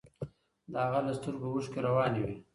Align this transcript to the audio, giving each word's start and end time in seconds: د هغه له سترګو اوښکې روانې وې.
د 0.71 0.73
هغه 0.85 0.99
له 1.05 1.13
سترګو 1.17 1.47
اوښکې 1.53 1.79
روانې 1.87 2.21
وې. 2.25 2.35